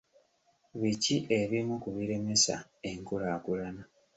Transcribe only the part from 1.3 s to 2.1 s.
ebimu ku